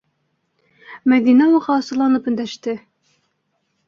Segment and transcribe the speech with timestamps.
[1.13, 2.75] -Мәҙинә уға асыуланып өндәште.